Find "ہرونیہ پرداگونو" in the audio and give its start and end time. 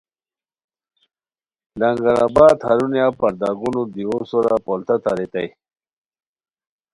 2.67-3.81